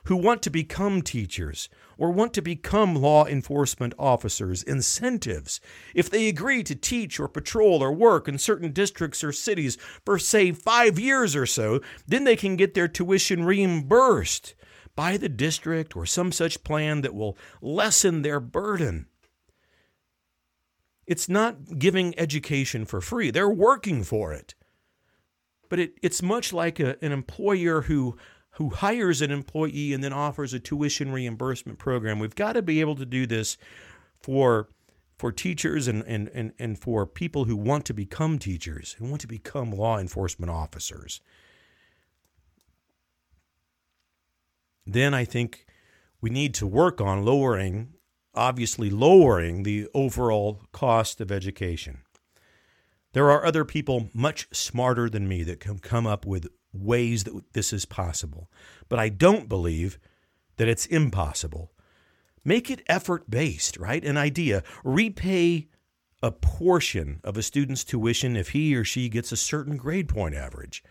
who 0.06 0.16
want 0.16 0.42
to 0.42 0.50
become 0.50 1.02
teachers 1.02 1.70
or 1.98 2.12
want 2.12 2.34
to 2.34 2.42
become 2.42 2.96
law 2.96 3.26
enforcement 3.26 3.94
officers 3.98 4.64
incentives 4.64 5.62
if 5.96 6.10
they 6.10 6.28
agree 6.28 6.64
to 6.64 6.76
teach 6.76 7.20
or 7.20 7.28
patrol 7.28 7.82
or 7.82 7.92
work 7.92 8.28
in 8.28 8.38
certain 8.38 8.72
districts 8.72 9.24
or 9.24 9.32
cities 9.32 9.78
for, 10.06 10.20
say, 10.20 10.52
five 10.52 11.00
years 11.00 11.36
or 11.36 11.46
so, 11.46 11.80
then 12.08 12.24
they 12.24 12.36
can 12.36 12.56
get 12.56 12.74
their 12.74 12.88
tuition 12.88 13.44
reimbursed 13.44 14.56
by 14.96 15.18
the 15.18 15.30
district 15.30 15.96
or 15.96 16.06
some 16.06 16.32
such 16.32 16.64
plan 16.64 17.02
that 17.02 17.16
will 17.16 17.38
lessen 17.62 18.22
their 18.22 18.40
burden. 18.40 19.08
It's 21.06 21.28
not 21.28 21.80
giving 21.80 22.18
education 22.18 22.86
for 22.86 23.02
free, 23.02 23.32
they're 23.32 23.50
working 23.50 24.04
for 24.04 24.34
it. 24.34 24.56
But 25.70 25.80
it, 25.80 25.94
it's 26.04 26.22
much 26.22 26.54
like 26.54 26.80
a, 26.80 27.04
an 27.04 27.12
employer 27.12 27.82
who, 27.82 28.18
who 28.54 28.70
hires 28.70 29.22
an 29.22 29.32
employee 29.32 29.94
and 29.94 30.04
then 30.04 30.14
offers 30.14 30.54
a 30.54 30.60
tuition 30.60 31.12
reimbursement 31.12 31.80
program. 31.80 32.20
We've 32.20 32.36
got 32.36 32.54
to 32.54 32.62
be 32.62 32.82
able 32.82 32.96
to 32.96 33.06
do 33.06 33.26
this 33.26 33.58
for, 34.22 34.70
for 35.18 35.32
teachers 35.32 35.88
and, 35.88 36.04
and, 36.06 36.30
and, 36.34 36.54
and 36.60 36.78
for 36.78 37.06
people 37.06 37.46
who 37.46 37.56
want 37.56 37.86
to 37.86 37.94
become 37.94 38.38
teachers, 38.40 38.94
who 38.94 39.06
want 39.06 39.22
to 39.22 39.28
become 39.28 39.72
law 39.72 39.98
enforcement 39.98 40.52
officers. 40.52 41.22
then 44.86 45.14
I 45.14 45.26
think 45.26 45.66
we 46.22 46.30
need 46.30 46.54
to 46.56 46.68
work 46.68 47.02
on 47.02 47.26
lowering, 47.26 47.94
obviously, 48.34 48.90
lowering 48.90 49.64
the 49.64 49.88
overall 49.94 50.62
cost 50.72 51.22
of 51.22 51.32
education. 51.32 52.00
There 53.14 53.30
are 53.30 53.46
other 53.46 53.64
people 53.64 54.10
much 54.14 54.48
smarter 54.52 55.10
than 55.10 55.28
me 55.28 55.44
that 55.44 55.60
can 55.60 55.80
come 55.80 56.08
up 56.08 56.26
with 56.26 56.48
ways 56.74 57.24
that 57.24 57.54
this 57.54 57.72
is 57.72 57.86
possible, 57.86 58.50
but 58.90 59.00
I 59.00 59.10
don't 59.10 59.48
believe 59.48 60.00
that 60.58 60.68
it's 60.68 60.86
impossible. 60.86 61.72
Make 62.44 62.70
it 62.70 62.84
effort 62.88 63.30
based, 63.30 63.78
right? 63.78 64.04
An 64.04 64.18
idea. 64.18 64.64
Repay 64.84 65.68
a 66.22 66.32
portion 66.32 67.20
of 67.24 67.38
a 67.38 67.44
student's 67.44 67.84
tuition 67.84 68.36
if 68.36 68.50
he 68.50 68.76
or 68.76 68.84
she 68.84 69.10
gets 69.10 69.32
a 69.32 69.38
certain 69.38 69.78
grade 69.78 70.08
point 70.08 70.36
average. 70.36 70.84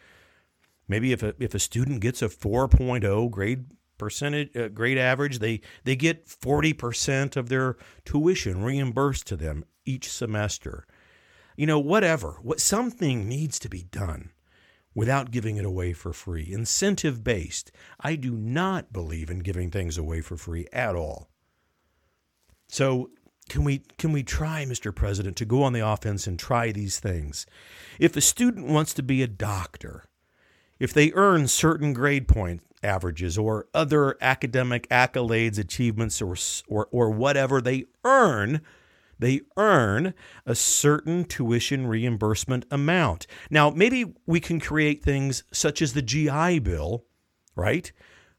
Maybe 0.88 1.12
if 1.12 1.22
a, 1.22 1.34
if 1.38 1.54
a 1.54 1.58
student 1.58 2.00
gets 2.00 2.22
a 2.22 2.28
4.0 2.28 3.30
grade 3.30 3.66
percentage 4.02 4.56
uh, 4.56 4.66
grade 4.68 4.98
average 4.98 5.38
they 5.38 5.60
they 5.84 5.94
get 5.94 6.26
40% 6.26 7.36
of 7.36 7.48
their 7.48 7.76
tuition 8.04 8.62
reimbursed 8.64 9.28
to 9.28 9.36
them 9.36 9.64
each 9.84 10.10
semester 10.10 10.88
you 11.56 11.66
know 11.66 11.78
whatever 11.78 12.38
what 12.42 12.58
something 12.58 13.28
needs 13.28 13.60
to 13.60 13.68
be 13.68 13.84
done 13.84 14.30
without 14.94 15.30
giving 15.30 15.56
it 15.56 15.64
away 15.64 15.92
for 15.92 16.12
free. 16.12 16.52
Incentive 16.52 17.22
based 17.24 17.72
i 18.00 18.16
do 18.16 18.32
not 18.32 18.92
believe 18.92 19.30
in 19.30 19.40
giving 19.40 19.70
things 19.70 19.98
away 19.98 20.20
for 20.20 20.36
free 20.36 20.66
at 20.72 20.94
all. 20.94 21.28
So 22.68 23.10
can 23.48 23.64
we 23.64 23.82
can 23.98 24.12
we 24.12 24.22
try 24.22 24.64
mr 24.64 24.94
president 24.94 25.36
to 25.36 25.44
go 25.44 25.62
on 25.62 25.72
the 25.72 25.86
offense 25.86 26.26
and 26.26 26.38
try 26.38 26.72
these 26.72 26.98
things? 27.00 27.46
If 27.98 28.16
a 28.16 28.20
student 28.20 28.68
wants 28.68 28.94
to 28.94 29.02
be 29.02 29.22
a 29.22 29.28
doctor 29.28 30.04
if 30.82 30.92
they 30.92 31.12
earn 31.12 31.46
certain 31.46 31.92
grade 31.92 32.26
point 32.26 32.60
averages 32.82 33.38
or 33.38 33.68
other 33.72 34.16
academic 34.20 34.88
accolades, 34.88 35.56
achievements, 35.56 36.20
or, 36.20 36.34
or, 36.66 36.88
or 36.90 37.08
whatever 37.08 37.60
they 37.60 37.84
earn, 38.04 38.60
they 39.22 39.40
earn 39.56 40.14
a 40.44 40.54
certain 40.54 41.24
tuition 41.24 41.86
reimbursement 41.86 42.66
amount. 42.70 43.26
Now, 43.50 43.70
maybe 43.70 44.12
we 44.26 44.40
can 44.40 44.60
create 44.60 45.02
things 45.02 45.44
such 45.52 45.80
as 45.80 45.92
the 45.92 46.02
GI 46.02 46.58
Bill, 46.58 47.04
right? 47.54 47.92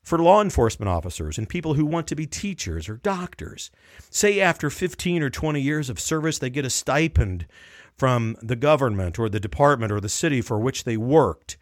For 0.03 0.19
law 0.19 0.41
enforcement 0.41 0.89
officers 0.89 1.37
and 1.37 1.47
people 1.47 1.75
who 1.75 1.85
want 1.85 2.07
to 2.07 2.15
be 2.15 2.27
teachers 2.27 2.89
or 2.89 2.97
doctors. 2.97 3.71
Say 4.09 4.41
after 4.41 4.69
15 4.69 5.23
or 5.23 5.29
20 5.29 5.61
years 5.61 5.89
of 5.89 5.99
service, 5.99 6.39
they 6.39 6.49
get 6.49 6.65
a 6.65 6.69
stipend 6.69 7.47
from 7.97 8.35
the 8.41 8.57
government 8.57 9.17
or 9.17 9.29
the 9.29 9.39
department 9.39 9.91
or 9.91 10.01
the 10.01 10.09
city 10.09 10.41
for 10.41 10.59
which 10.59 10.83
they 10.83 10.97
worked. 10.97 11.57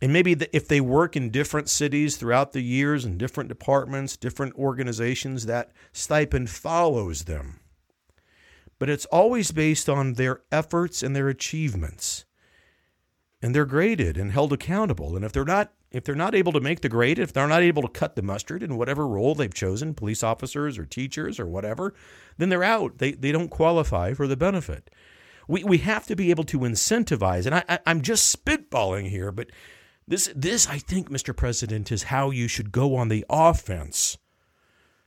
And 0.00 0.12
maybe 0.12 0.36
if 0.52 0.68
they 0.68 0.80
work 0.80 1.16
in 1.16 1.30
different 1.30 1.68
cities 1.68 2.16
throughout 2.16 2.52
the 2.52 2.62
years 2.62 3.04
in 3.04 3.18
different 3.18 3.48
departments, 3.48 4.16
different 4.16 4.54
organizations, 4.54 5.46
that 5.46 5.72
stipend 5.92 6.50
follows 6.50 7.24
them. 7.24 7.60
But 8.84 8.90
it's 8.90 9.06
always 9.06 9.50
based 9.50 9.88
on 9.88 10.12
their 10.12 10.42
efforts 10.52 11.02
and 11.02 11.16
their 11.16 11.30
achievements. 11.30 12.26
And 13.40 13.54
they're 13.54 13.64
graded 13.64 14.18
and 14.18 14.30
held 14.30 14.52
accountable. 14.52 15.16
And 15.16 15.24
if 15.24 15.32
they're 15.32 15.46
not 15.46 15.72
if 15.90 16.04
they're 16.04 16.14
not 16.14 16.34
able 16.34 16.52
to 16.52 16.60
make 16.60 16.82
the 16.82 16.90
grade, 16.90 17.18
if 17.18 17.32
they're 17.32 17.48
not 17.48 17.62
able 17.62 17.80
to 17.80 17.88
cut 17.88 18.14
the 18.14 18.20
mustard 18.20 18.62
in 18.62 18.76
whatever 18.76 19.08
role 19.08 19.34
they've 19.34 19.54
chosen, 19.54 19.94
police 19.94 20.22
officers 20.22 20.76
or 20.76 20.84
teachers 20.84 21.40
or 21.40 21.46
whatever, 21.46 21.94
then 22.36 22.50
they're 22.50 22.62
out. 22.62 22.98
They 22.98 23.12
they 23.12 23.32
don't 23.32 23.48
qualify 23.48 24.12
for 24.12 24.26
the 24.26 24.36
benefit. 24.36 24.90
We 25.48 25.64
we 25.64 25.78
have 25.78 26.06
to 26.08 26.14
be 26.14 26.28
able 26.28 26.44
to 26.44 26.58
incentivize, 26.58 27.46
and 27.46 27.54
I, 27.54 27.64
I 27.66 27.78
I'm 27.86 28.02
just 28.02 28.36
spitballing 28.36 29.08
here, 29.08 29.32
but 29.32 29.48
this 30.06 30.30
this 30.36 30.68
I 30.68 30.76
think, 30.76 31.08
Mr. 31.08 31.34
President, 31.34 31.90
is 31.90 32.02
how 32.02 32.28
you 32.28 32.48
should 32.48 32.70
go 32.70 32.96
on 32.96 33.08
the 33.08 33.24
offense 33.30 34.18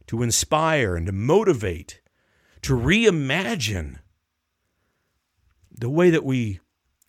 to 0.08 0.24
inspire 0.24 0.96
and 0.96 1.06
to 1.06 1.12
motivate, 1.12 2.02
to 2.68 2.74
reimagine 2.74 3.98
the 5.72 5.90
way 5.90 6.10
that 6.10 6.26
we 6.26 6.60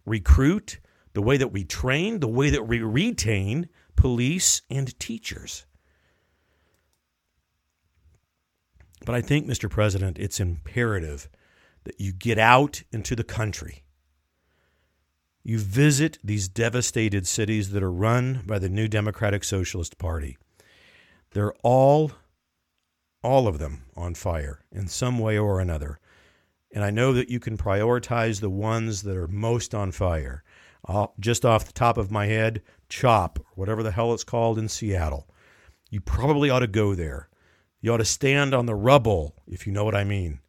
recruit, 0.06 0.78
the 1.14 1.20
way 1.20 1.36
that 1.36 1.48
we 1.48 1.64
train, 1.64 2.20
the 2.20 2.28
way 2.28 2.48
that 2.48 2.68
we 2.68 2.78
retain 2.78 3.68
police 3.96 4.62
and 4.70 4.96
teachers. 5.00 5.66
But 9.04 9.16
I 9.16 9.20
think, 9.20 9.48
Mr. 9.48 9.68
President, 9.68 10.16
it's 10.16 10.38
imperative 10.38 11.28
that 11.82 12.00
you 12.00 12.12
get 12.12 12.38
out 12.38 12.84
into 12.92 13.16
the 13.16 13.24
country. 13.24 13.82
You 15.42 15.58
visit 15.58 16.20
these 16.22 16.46
devastated 16.46 17.26
cities 17.26 17.70
that 17.70 17.82
are 17.82 17.90
run 17.90 18.44
by 18.46 18.60
the 18.60 18.68
New 18.68 18.86
Democratic 18.86 19.42
Socialist 19.42 19.98
Party. 19.98 20.38
They're 21.32 21.54
all, 21.64 22.12
all 23.22 23.48
of 23.48 23.58
them, 23.58 23.84
on 23.96 24.14
fire 24.14 24.64
in 24.70 24.86
some 24.88 25.18
way 25.18 25.36
or 25.36 25.60
another. 25.60 25.98
And 26.72 26.84
I 26.84 26.90
know 26.90 27.12
that 27.14 27.30
you 27.30 27.40
can 27.40 27.56
prioritize 27.56 28.40
the 28.40 28.50
ones 28.50 29.02
that 29.02 29.16
are 29.16 29.28
most 29.28 29.74
on 29.74 29.90
fire. 29.90 30.44
Just 31.18 31.44
off 31.44 31.66
the 31.66 31.72
top 31.72 31.98
of 31.98 32.10
my 32.10 32.26
head, 32.26 32.62
CHOP, 32.88 33.44
whatever 33.54 33.82
the 33.82 33.90
hell 33.90 34.14
it's 34.14 34.24
called 34.24 34.58
in 34.58 34.68
Seattle. 34.68 35.28
You 35.90 36.00
probably 36.00 36.50
ought 36.50 36.60
to 36.60 36.66
go 36.66 36.94
there. 36.94 37.28
You 37.80 37.92
ought 37.92 37.98
to 37.98 38.04
stand 38.04 38.54
on 38.54 38.66
the 38.66 38.74
rubble, 38.74 39.34
if 39.46 39.66
you 39.66 39.72
know 39.72 39.84
what 39.84 39.94
I 39.94 40.04
mean. 40.04 40.40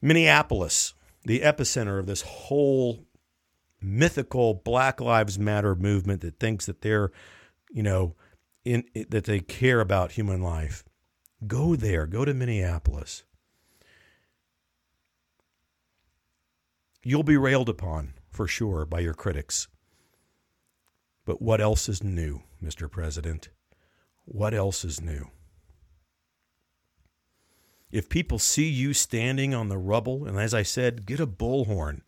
Minneapolis, 0.00 0.94
the 1.24 1.40
epicenter 1.40 1.98
of 1.98 2.06
this 2.06 2.22
whole 2.22 3.06
mythical 3.80 4.54
Black 4.54 5.00
Lives 5.00 5.38
Matter 5.38 5.74
movement 5.74 6.20
that 6.22 6.38
thinks 6.38 6.66
that 6.66 6.82
they're, 6.82 7.10
you 7.70 7.82
know, 7.82 8.14
in 8.64 8.84
that 9.08 9.24
they 9.24 9.40
care 9.40 9.80
about 9.80 10.12
human 10.12 10.40
life. 10.42 10.84
Go 11.46 11.76
there. 11.76 12.06
Go 12.06 12.24
to 12.24 12.34
Minneapolis. 12.34 13.24
You'll 17.04 17.24
be 17.24 17.36
railed 17.36 17.68
upon, 17.68 18.14
for 18.30 18.46
sure, 18.46 18.84
by 18.86 19.00
your 19.00 19.14
critics. 19.14 19.66
But 21.24 21.42
what 21.42 21.60
else 21.60 21.88
is 21.88 22.02
new, 22.02 22.42
Mr. 22.62 22.90
President? 22.90 23.48
What 24.24 24.54
else 24.54 24.84
is 24.84 25.00
new? 25.00 25.30
If 27.90 28.08
people 28.08 28.38
see 28.38 28.68
you 28.68 28.94
standing 28.94 29.52
on 29.52 29.68
the 29.68 29.78
rubble, 29.78 30.24
and 30.26 30.38
as 30.38 30.54
I 30.54 30.62
said, 30.62 31.06
get 31.06 31.20
a 31.20 31.26
bullhorn, 31.26 32.02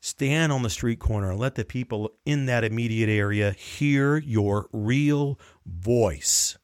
stand 0.00 0.52
on 0.52 0.62
the 0.62 0.70
street 0.70 0.98
corner 0.98 1.30
and 1.30 1.38
let 1.38 1.54
the 1.54 1.64
people 1.64 2.10
in 2.24 2.46
that 2.46 2.64
immediate 2.64 3.08
area 3.08 3.52
hear 3.52 4.16
your 4.16 4.68
real 4.72 5.38
voice. 5.64 6.58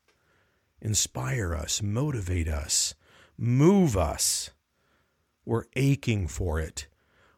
Inspire 0.83 1.55
us, 1.55 1.83
motivate 1.83 2.49
us, 2.49 2.95
move 3.37 3.97
us. 3.97 4.51
We're 5.45 5.65
aching 5.77 6.27
for 6.27 6.61
it. 6.61 6.87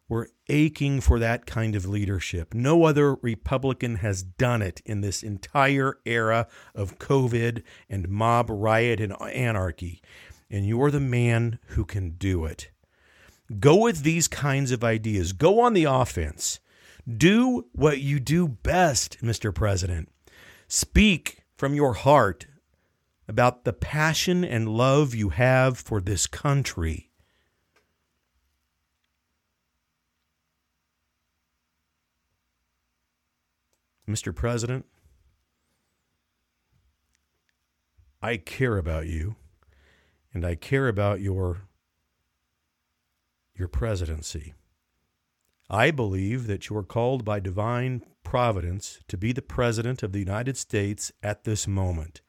We're 0.08 0.26
aching 0.48 1.00
for 1.00 1.18
that 1.18 1.46
kind 1.46 1.74
of 1.74 1.86
leadership. 1.86 2.52
No 2.52 2.84
other 2.84 3.14
Republican 3.14 3.96
has 3.96 4.22
done 4.22 4.60
it 4.60 4.82
in 4.84 5.00
this 5.00 5.22
entire 5.22 5.98
era 6.04 6.48
of 6.74 6.98
COVID 6.98 7.62
and 7.88 8.08
mob 8.08 8.50
riot 8.50 9.00
and 9.00 9.14
anarchy. 9.22 10.02
And 10.50 10.66
you're 10.66 10.90
the 10.90 11.00
man 11.00 11.58
who 11.68 11.86
can 11.86 12.10
do 12.10 12.44
it. 12.44 12.70
Go 13.58 13.76
with 13.76 14.02
these 14.02 14.28
kinds 14.28 14.70
of 14.70 14.84
ideas. 14.84 15.32
Go 15.32 15.60
on 15.60 15.72
the 15.72 15.84
offense. 15.84 16.60
Do 17.08 17.66
what 17.72 18.00
you 18.00 18.20
do 18.20 18.46
best, 18.46 19.22
Mr. 19.22 19.54
President. 19.54 20.10
Speak 20.68 21.38
from 21.56 21.74
your 21.74 21.94
heart 21.94 22.46
about 23.32 23.64
the 23.64 23.72
passion 23.72 24.44
and 24.44 24.68
love 24.68 25.14
you 25.14 25.30
have 25.30 25.78
for 25.78 26.02
this 26.02 26.26
country. 26.26 27.08
Mr. 34.06 34.34
President, 34.34 34.84
I 38.20 38.36
care 38.36 38.76
about 38.76 39.06
you 39.06 39.36
and 40.34 40.44
I 40.44 40.54
care 40.54 40.86
about 40.86 41.22
your 41.22 41.62
your 43.54 43.68
presidency. 43.68 44.52
I 45.70 45.90
believe 45.90 46.46
that 46.48 46.68
you 46.68 46.76
are 46.76 46.82
called 46.82 47.24
by 47.24 47.40
divine 47.40 48.04
providence 48.24 49.00
to 49.08 49.16
be 49.16 49.32
the 49.32 49.40
president 49.40 50.02
of 50.02 50.12
the 50.12 50.18
United 50.18 50.58
States 50.58 51.12
at 51.22 51.44
this 51.44 51.66
moment. 51.66 52.20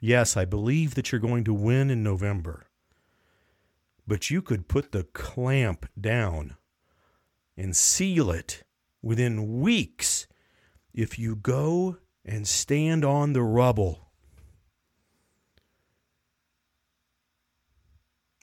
Yes, 0.00 0.36
I 0.36 0.44
believe 0.44 0.94
that 0.94 1.10
you're 1.10 1.20
going 1.20 1.44
to 1.44 1.54
win 1.54 1.90
in 1.90 2.02
November. 2.02 2.66
But 4.06 4.30
you 4.30 4.42
could 4.42 4.68
put 4.68 4.92
the 4.92 5.04
clamp 5.04 5.86
down 5.98 6.56
and 7.56 7.74
seal 7.74 8.30
it 8.30 8.62
within 9.02 9.60
weeks 9.60 10.26
if 10.92 11.18
you 11.18 11.34
go 11.36 11.98
and 12.24 12.46
stand 12.46 13.04
on 13.04 13.32
the 13.32 13.42
rubble. 13.42 14.10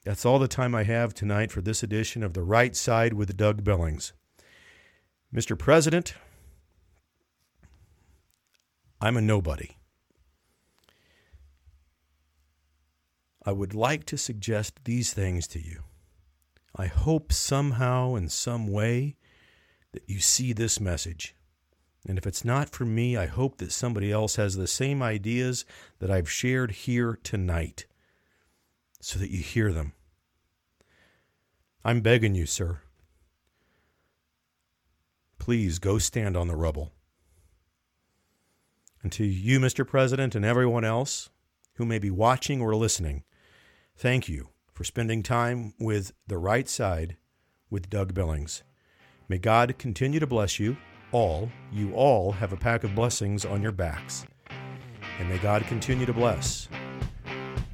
That's 0.04 0.26
all 0.26 0.38
the 0.38 0.48
time 0.48 0.74
I 0.74 0.82
have 0.82 1.14
tonight 1.14 1.50
for 1.50 1.62
this 1.62 1.82
edition 1.82 2.22
of 2.22 2.34
The 2.34 2.42
Right 2.42 2.76
Side 2.76 3.14
with 3.14 3.36
Doug 3.36 3.64
Billings. 3.64 4.12
Mr. 5.34 5.58
President, 5.58 6.14
I'm 9.00 9.16
a 9.16 9.22
nobody. 9.22 9.76
I 13.44 13.52
would 13.52 13.74
like 13.74 14.04
to 14.06 14.16
suggest 14.16 14.84
these 14.84 15.12
things 15.12 15.46
to 15.48 15.60
you. 15.60 15.82
I 16.74 16.86
hope 16.86 17.32
somehow, 17.32 18.14
in 18.14 18.28
some 18.28 18.68
way, 18.68 19.16
that 19.92 20.08
you 20.08 20.18
see 20.18 20.52
this 20.52 20.80
message. 20.80 21.36
And 22.06 22.18
if 22.18 22.26
it's 22.26 22.44
not 22.44 22.70
for 22.70 22.84
me, 22.84 23.16
I 23.16 23.26
hope 23.26 23.58
that 23.58 23.72
somebody 23.72 24.10
else 24.10 24.36
has 24.36 24.56
the 24.56 24.66
same 24.66 25.02
ideas 25.02 25.64
that 26.00 26.10
I've 26.10 26.30
shared 26.30 26.70
here 26.72 27.18
tonight 27.22 27.86
so 29.00 29.18
that 29.18 29.30
you 29.30 29.38
hear 29.38 29.72
them. 29.72 29.92
I'm 31.84 32.00
begging 32.00 32.34
you, 32.34 32.46
sir. 32.46 32.80
Please 35.38 35.78
go 35.78 35.98
stand 35.98 36.36
on 36.36 36.48
the 36.48 36.56
rubble. 36.56 36.92
And 39.02 39.12
to 39.12 39.24
you, 39.24 39.60
Mr. 39.60 39.86
President, 39.86 40.34
and 40.34 40.44
everyone 40.44 40.84
else 40.84 41.28
who 41.74 41.84
may 41.84 41.98
be 41.98 42.10
watching 42.10 42.62
or 42.62 42.74
listening, 42.74 43.22
thank 43.96 44.28
you 44.28 44.48
for 44.72 44.84
spending 44.84 45.22
time 45.22 45.74
with 45.78 46.12
The 46.26 46.38
Right 46.38 46.68
Side 46.68 47.16
with 47.70 47.90
Doug 47.90 48.14
Billings. 48.14 48.62
May 49.28 49.38
God 49.38 49.78
continue 49.78 50.20
to 50.20 50.26
bless 50.26 50.58
you 50.58 50.76
all, 51.12 51.48
you 51.70 51.94
all 51.94 52.32
have 52.32 52.52
a 52.52 52.56
pack 52.56 52.82
of 52.82 52.94
blessings 52.94 53.44
on 53.44 53.62
your 53.62 53.72
backs. 53.72 54.26
And 55.20 55.28
may 55.28 55.38
God 55.38 55.62
continue 55.66 56.06
to 56.06 56.12
bless 56.12 56.68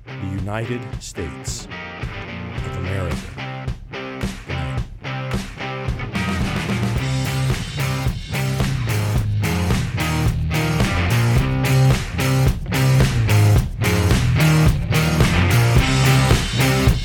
the 0.05 0.27
United 0.27 0.83
States 1.03 1.65
of 1.65 2.77
America. 2.77 3.30